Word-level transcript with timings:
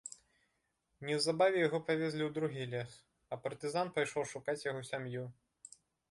Неўзабаве 1.07 1.57
яго 1.67 1.79
павезлі 1.89 2.23
ў 2.27 2.31
другі 2.37 2.63
лес, 2.71 2.91
а 3.33 3.39
партызан 3.43 3.91
пайшоў 3.97 4.23
шукаць 4.33 4.63
яго 4.71 4.81
сям'ю. 4.89 5.27